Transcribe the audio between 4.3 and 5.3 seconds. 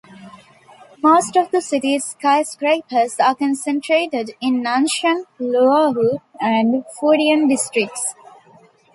in Nanshan,